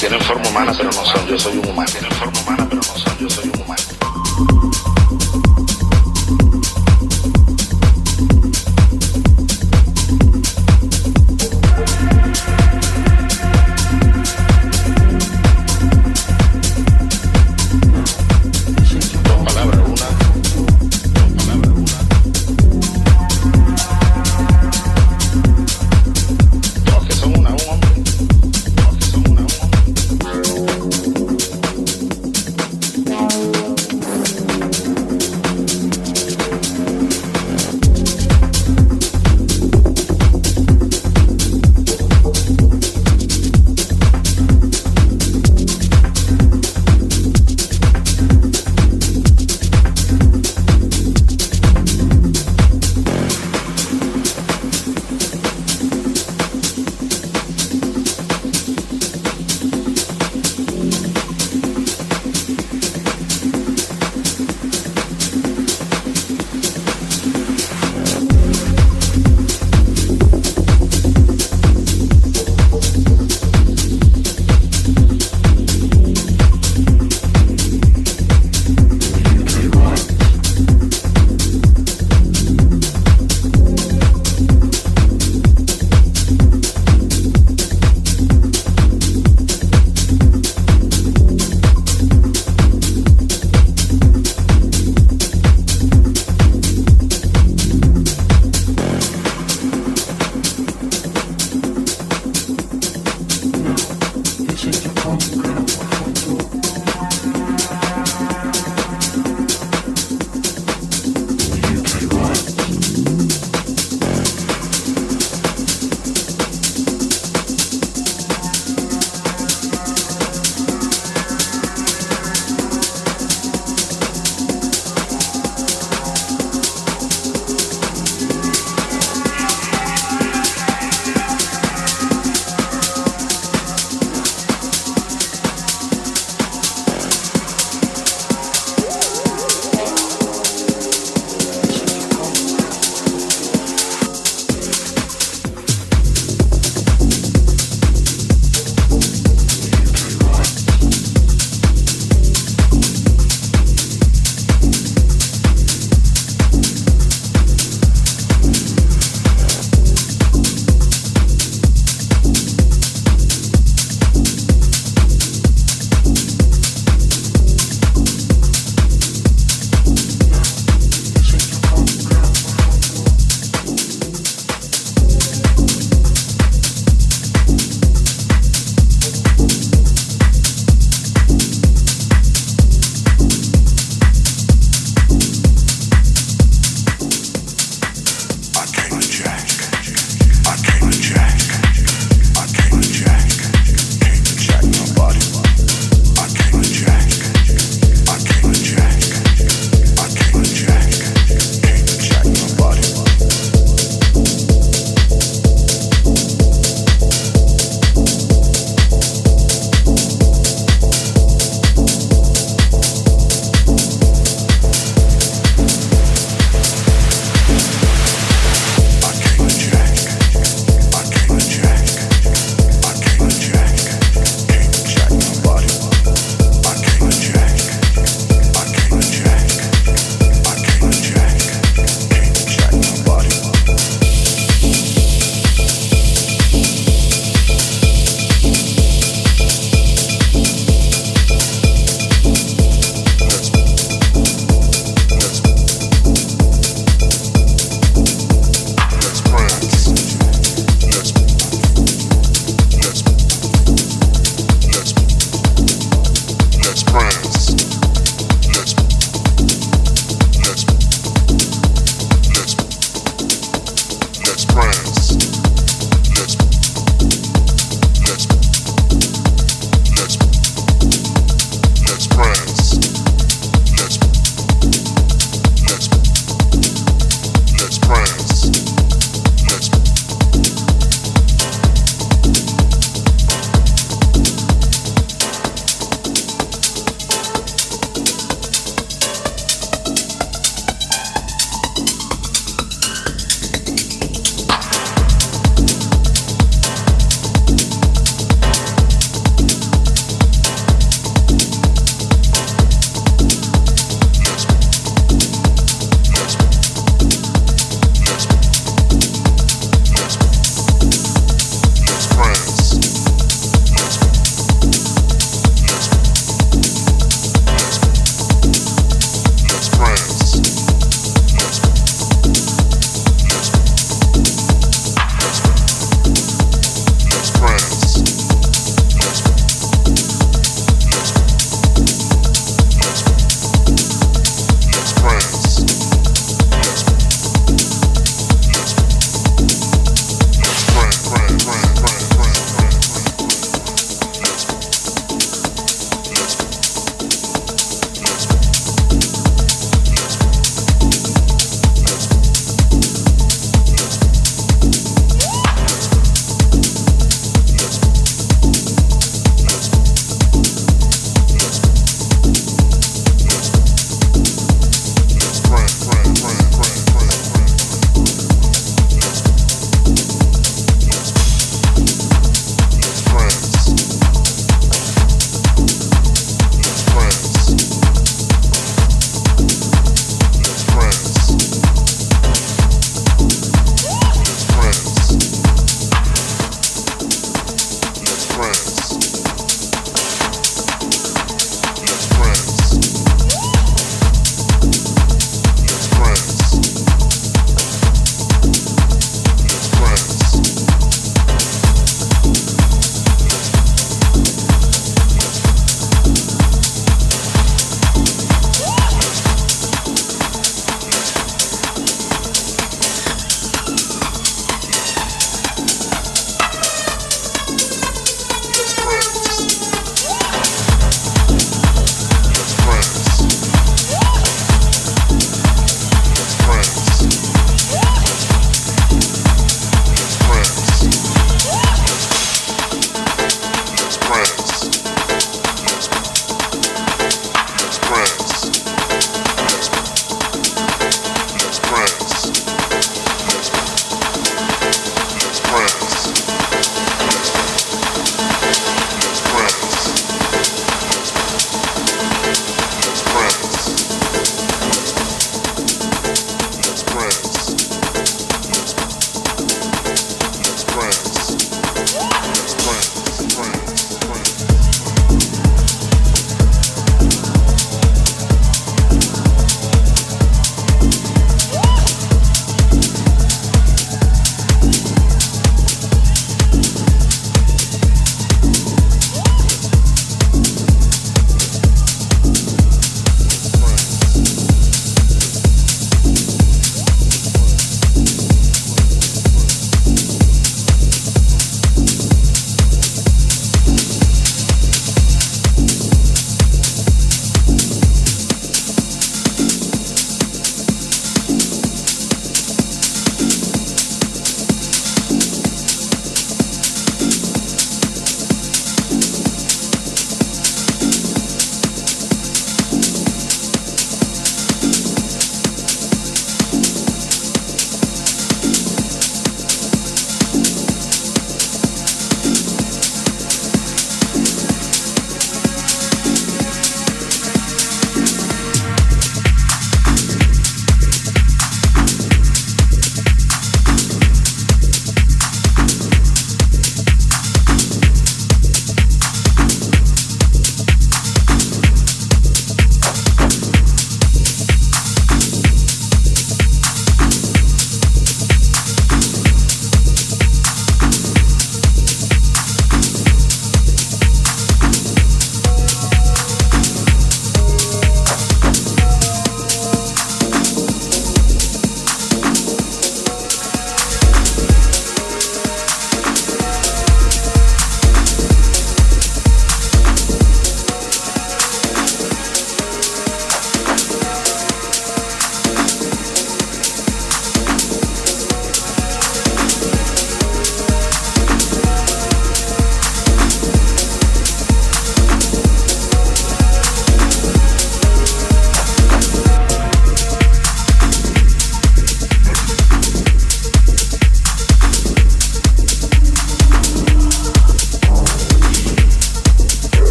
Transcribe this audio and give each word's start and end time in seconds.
tienen 0.00 0.20
forma 0.20 0.37